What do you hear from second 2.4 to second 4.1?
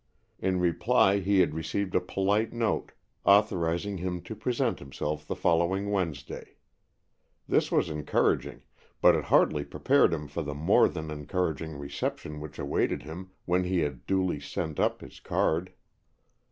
note, authorizing